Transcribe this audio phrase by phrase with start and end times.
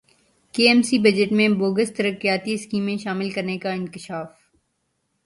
[0.53, 4.29] کے M C budget میں bogus ترقیاتی اسکیمیں شامل کرنیکا انکشاف